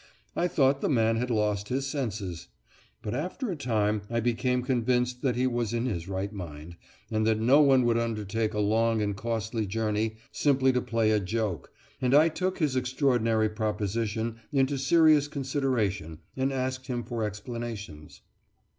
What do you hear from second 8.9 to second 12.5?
and costly journey simply to play a joke, and I